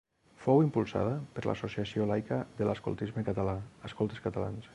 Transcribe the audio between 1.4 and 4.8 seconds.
l'associació laica de l'Escoltisme Català, Escoltes Catalans.